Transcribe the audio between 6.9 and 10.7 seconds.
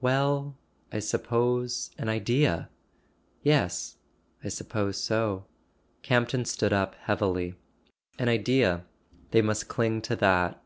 heavily. An Idea: they must cling to that.